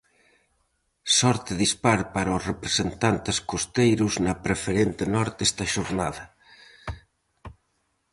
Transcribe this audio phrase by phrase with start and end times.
[1.17, 6.23] Sorte dispar para os representantes costeiros na Preferente norte esta xornada.